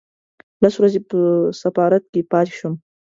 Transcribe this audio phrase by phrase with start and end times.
[0.61, 1.19] لس ورځې په
[1.61, 2.73] سفارت کې پاتې شوم.